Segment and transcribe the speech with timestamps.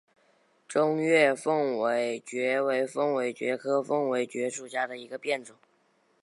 [0.67, 5.55] 中越凤尾蕨为凤尾蕨科凤尾蕨属下的一个变种。